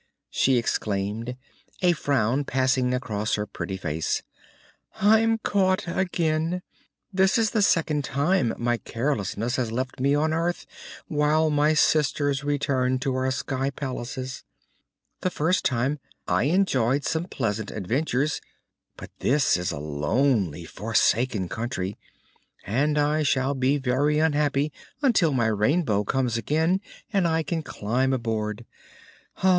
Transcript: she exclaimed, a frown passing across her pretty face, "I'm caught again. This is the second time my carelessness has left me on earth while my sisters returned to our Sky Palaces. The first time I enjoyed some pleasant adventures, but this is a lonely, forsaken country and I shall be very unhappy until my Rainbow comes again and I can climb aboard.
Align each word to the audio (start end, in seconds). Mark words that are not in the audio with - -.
she 0.31 0.57
exclaimed, 0.57 1.37
a 1.83 1.91
frown 1.91 2.43
passing 2.43 2.91
across 2.91 3.35
her 3.35 3.45
pretty 3.45 3.77
face, 3.77 4.23
"I'm 4.95 5.37
caught 5.37 5.83
again. 5.87 6.63
This 7.13 7.37
is 7.37 7.51
the 7.51 7.61
second 7.61 8.03
time 8.03 8.55
my 8.57 8.77
carelessness 8.77 9.57
has 9.57 9.71
left 9.71 9.99
me 9.99 10.15
on 10.15 10.33
earth 10.33 10.65
while 11.07 11.51
my 11.51 11.75
sisters 11.75 12.43
returned 12.43 13.03
to 13.03 13.13
our 13.13 13.29
Sky 13.29 13.69
Palaces. 13.69 14.43
The 15.19 15.29
first 15.29 15.63
time 15.63 15.99
I 16.27 16.45
enjoyed 16.45 17.03
some 17.05 17.25
pleasant 17.25 17.69
adventures, 17.69 18.41
but 18.97 19.11
this 19.19 19.55
is 19.55 19.71
a 19.71 19.77
lonely, 19.77 20.65
forsaken 20.65 21.47
country 21.47 21.95
and 22.65 22.97
I 22.97 23.21
shall 23.21 23.53
be 23.53 23.77
very 23.77 24.17
unhappy 24.17 24.73
until 25.03 25.31
my 25.31 25.45
Rainbow 25.45 26.03
comes 26.05 26.37
again 26.37 26.81
and 27.13 27.27
I 27.27 27.43
can 27.43 27.61
climb 27.61 28.13
aboard. 28.13 28.65